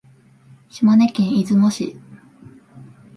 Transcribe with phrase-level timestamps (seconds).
[0.67, 1.95] 島根県出雲市